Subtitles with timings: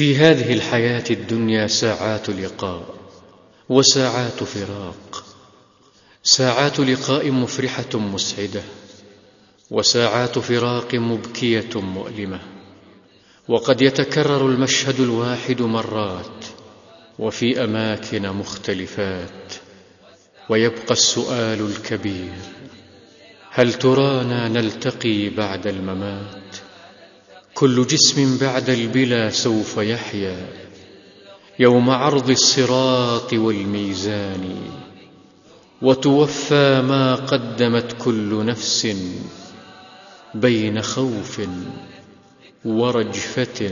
[0.00, 2.94] في هذه الحياة الدنيا ساعات لقاء
[3.68, 5.24] وساعات فراق.
[6.22, 8.62] ساعات لقاء مفرحة مسعدة
[9.70, 12.40] وساعات فراق مبكية مؤلمة.
[13.48, 16.44] وقد يتكرر المشهد الواحد مرات
[17.18, 19.52] وفي أماكن مختلفات.
[20.48, 22.32] ويبقى السؤال الكبير
[23.50, 26.69] هل ترانا نلتقي بعد الممات؟
[27.60, 30.36] كل جسم بعد البلا سوف يحيا
[31.58, 34.56] يوم عرض الصراط والميزان
[35.82, 38.96] وتوفى ما قدمت كل نفس
[40.34, 41.40] بين خوف
[42.64, 43.70] ورجفة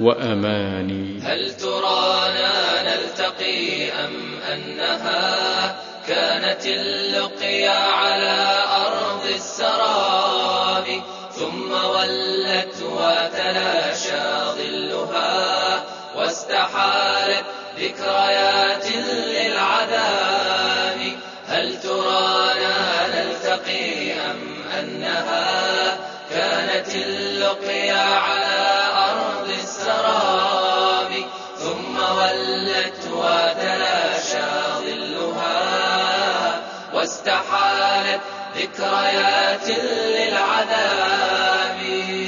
[0.00, 1.20] وأمان.
[1.22, 4.14] هل ترانا نلتقي أم
[4.52, 5.76] أنها
[6.08, 10.25] كانت اللقيا على أرض السراب
[11.38, 14.26] ثم ولت وتلاشى
[14.56, 15.84] ظلها
[16.16, 17.44] واستحالت
[17.78, 18.86] ذكريات
[19.26, 21.00] للعذاب
[21.48, 25.96] هل ترانا نلتقي أم أنها؟
[26.30, 31.12] كانت اللقيا على أرض السراب
[31.58, 34.48] ثم ولت وتلاشى
[34.78, 36.60] ظلها
[36.94, 38.20] واستحالت
[38.56, 39.68] ذكريات
[40.18, 41.78] للعذاب.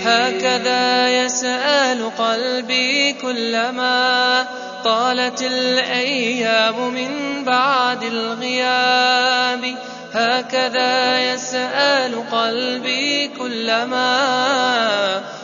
[0.04, 4.46] هكذا يسأل قلبي كلما
[4.84, 9.74] طالت الأيام من بعد الغياب.
[10.14, 14.18] هكذا يسأل قلبي كلما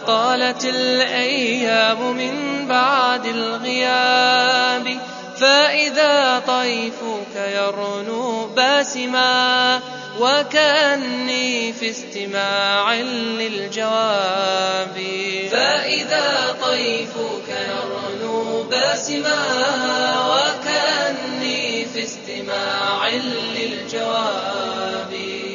[0.07, 4.99] طالت الأيام من بعد الغياب.
[5.37, 9.81] فإذا طيفك يرنو باسما
[10.19, 12.95] وكأني في استماع
[13.41, 14.97] للجواب.
[15.51, 19.43] فإذا طيفك يرنو باسما
[20.29, 23.09] وكأني في استماع
[23.57, 25.13] للجواب.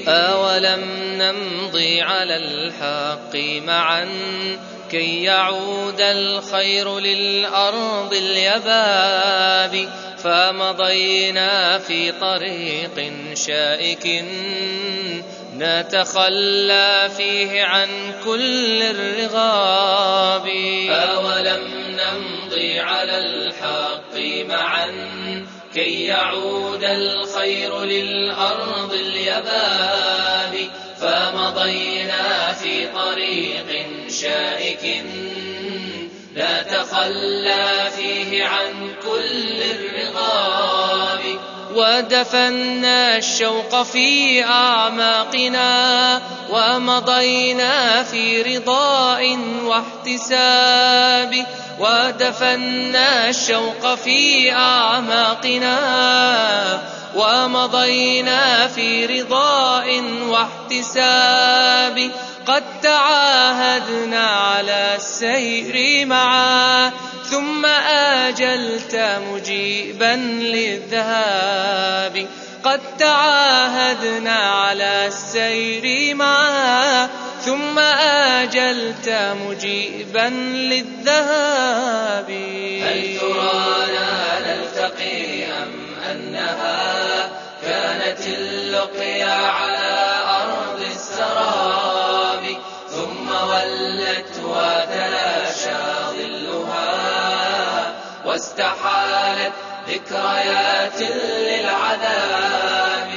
[0.07, 0.83] أولم
[1.17, 4.09] نمضي على الحق معا؟
[4.91, 9.89] كي يعود الخير للأرض اليباب
[10.23, 14.25] فمضينا في طريق شائك
[15.57, 17.87] نتخلى فيه عن
[18.25, 20.47] كل الرغاب
[20.89, 24.15] أولم نمضي على الحق
[24.49, 24.91] معا
[25.73, 30.69] كي يعود الخير للأرض اليباب
[31.01, 31.98] فمضينا
[32.95, 33.87] طريق
[34.21, 35.03] شائك.
[36.35, 41.21] لا تخلى فيه عن كل الرغاب.
[41.75, 51.45] ودفنا الشوق في أعماقنا ومضينا في رضاء واحتساب.
[51.79, 55.79] ودفنا الشوق في أعماقنا
[57.15, 62.11] ومضينا في رضاء واحتساب.
[62.47, 66.91] قد تعاهدنا على السير معا
[67.29, 67.65] ثم
[68.25, 72.27] آجلت مجيبا للذهاب.
[72.63, 77.09] قد تعاهدنا على السير معا
[77.45, 77.79] ثم
[78.39, 79.09] آجلت
[79.47, 80.29] مجيبا
[80.69, 82.29] للذهاب.
[82.83, 85.71] هل ترانا نلتقي أم
[86.11, 87.29] أنها
[87.63, 89.47] كانت اللقيا
[98.59, 99.53] واستحالت
[99.89, 101.01] ذكريات
[101.47, 103.09] للعذاب.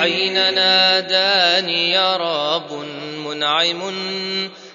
[0.00, 2.72] حين ناداني يا رب
[3.26, 3.92] منعم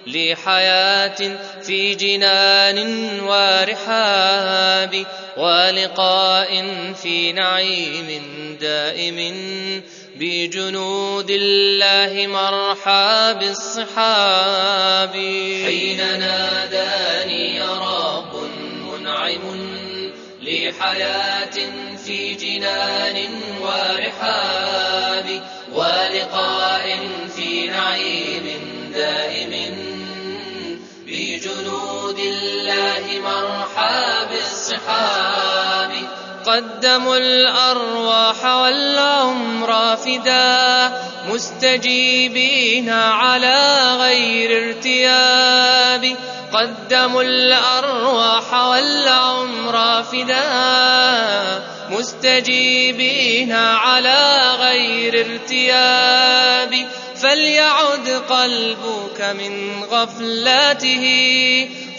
[0.08, 2.80] لي حياة في جنان
[3.20, 5.06] ورحاب
[5.38, 6.66] ولقاء
[7.04, 8.22] في نعيم
[8.62, 9.18] دائم
[10.16, 15.14] بجنود الله مرحى بالصحاب
[15.66, 18.03] حين ناداني يا رب
[20.80, 21.58] حياة
[22.06, 23.18] في جنان
[23.62, 25.42] ورحاب
[25.74, 27.00] ولقاء
[27.36, 28.46] في نعيم
[28.94, 29.54] دائم
[31.08, 35.92] بجنود الله مرحى بالصحاب
[36.46, 40.92] قدموا الأرواح والعمر فدا
[41.30, 46.16] مستجيبين على غير ارتياب.
[46.54, 56.88] قدموا الأرواح والعمر فدا مستجيبين على غير ارتياب.
[57.24, 61.06] فليعد قلبك من غفلته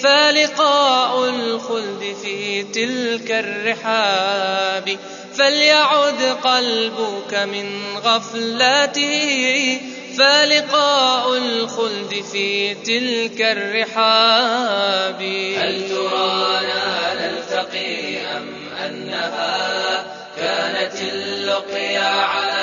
[0.05, 4.99] فلقاء الخلد في تلك الرحاب
[5.35, 9.81] فليعد قلبك من غفلته.
[10.19, 15.23] فلقاء الخلد في تلك الرحاب.
[15.59, 18.47] هل ترانا نلتقي أم
[18.87, 20.05] أنها
[20.37, 22.54] كانت اللقيا على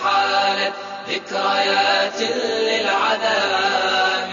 [0.00, 0.72] واستحالت
[1.08, 2.20] ذكريات
[2.62, 4.30] للعذاب.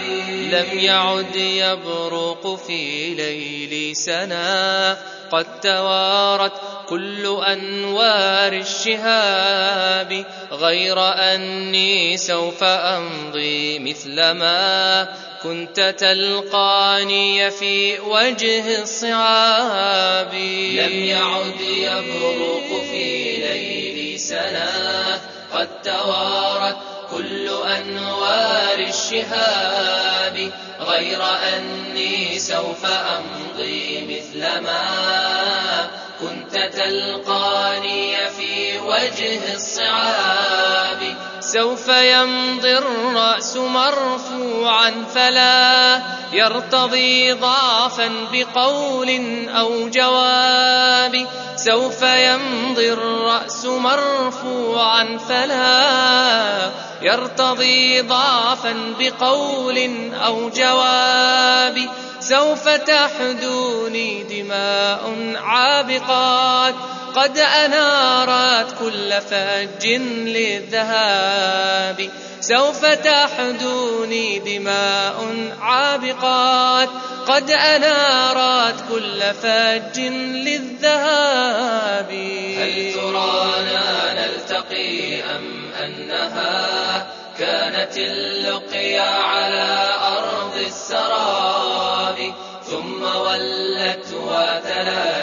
[0.52, 4.98] لم يعد يبرق في ليل سنا
[5.32, 6.52] قد توارت
[6.90, 10.26] كل أنوار الشهاب.
[10.52, 15.08] غير أني سوف أمضي مثل ما
[15.44, 20.34] كنت تلقاني في وجه الصعاب.
[20.74, 26.78] لم يعد يبرق في ليل سنا قد توارت
[27.12, 35.88] كل أنوار الشهاب غير أني سوف أمضي مثل ما
[36.20, 41.16] كنت تلقاني في وجه الصعاب.
[41.48, 46.02] سوف يمضي الرأس مرفوعا فلا
[46.34, 49.10] يرتضي ضعفا بقول
[49.50, 51.28] أو جواب.
[51.56, 56.72] سوف يمضي الرأس مرفوعا فلا
[57.02, 59.78] يرتضي ضعفا بقول
[60.14, 61.90] أو جواب.
[62.20, 66.76] سوف تحدوني دماء عابقات
[67.18, 69.88] قد أنارت كل فج
[70.36, 72.10] للذهاب.
[72.42, 76.90] سوف تحدوني دماء عابقات.
[77.28, 80.00] قد أنارت كل فج
[80.48, 82.12] للذهاب.
[82.58, 87.08] هل ترانا نلتقي أم أنها
[87.40, 92.34] كانت اللقيا على أرض السراب؟
[92.72, 95.17] ثم ولت ظلها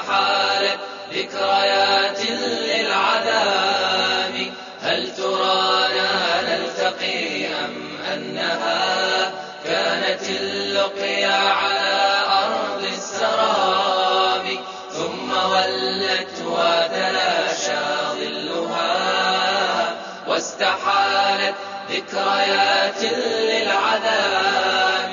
[0.00, 0.80] واستحالت
[1.12, 2.20] ذكريات
[2.68, 4.34] للعذاب
[4.82, 7.74] هل ترانا نلتقي أم
[8.14, 9.32] أنها
[9.64, 14.46] كانت اللقيا على أرض السراب
[14.92, 17.80] ثم ولت وتلاشى
[18.12, 19.94] ظلها
[20.28, 21.54] واستحالت
[21.90, 23.02] ذكريات
[23.50, 25.09] للعذاب